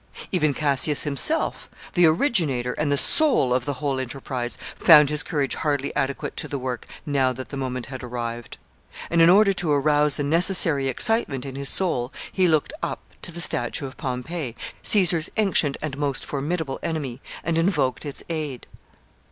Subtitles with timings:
[0.01, 3.73] [Sidenote: Caesar and Pompey's statue.] Even Cassius himself, the originator and the soul of the
[3.73, 8.01] whole enterprise, found his courage hardly adequate to the work now that the moment had
[8.01, 8.57] arrived;
[9.11, 13.31] and, in order to arouse the necessary excitement in his soul, he looked up to
[13.31, 18.65] the statue of Pompey, Caesar's ancient and most formidable enemy, and invoked its aid.